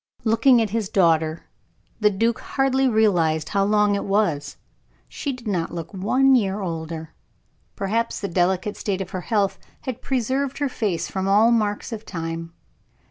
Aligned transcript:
Looking 0.23 0.59
at 0.63 0.71
his 0.71 0.89
daughter, 0.89 1.43
the 1.99 2.09
duke 2.09 2.39
hardly 2.39 2.89
realized 2.89 3.49
how 3.49 3.63
long 3.63 3.93
it 3.93 4.03
was 4.03 4.57
she 5.07 5.31
did 5.31 5.47
not 5.47 5.75
look 5.75 5.93
one 5.93 6.33
year 6.33 6.59
older; 6.59 7.13
perhaps 7.75 8.19
the 8.19 8.27
delicate 8.27 8.75
state 8.75 9.01
of 9.01 9.11
her 9.11 9.21
health 9.21 9.59
had 9.81 10.01
preserved 10.01 10.57
her 10.57 10.69
face 10.69 11.07
from 11.07 11.27
all 11.27 11.51
marks 11.51 11.91
of 11.91 12.03
time. 12.03 12.51